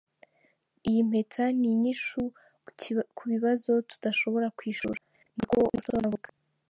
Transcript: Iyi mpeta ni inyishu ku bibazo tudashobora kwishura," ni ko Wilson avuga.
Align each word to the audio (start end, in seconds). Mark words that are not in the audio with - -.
Iyi 0.89 1.01
mpeta 1.09 1.43
ni 1.59 1.67
inyishu 1.73 2.21
ku 3.15 3.23
bibazo 3.31 3.71
tudashobora 3.89 4.47
kwishura," 4.57 4.99
ni 5.35 5.43
ko 5.51 5.55
Wilson 5.67 6.03
avuga. 6.09 6.27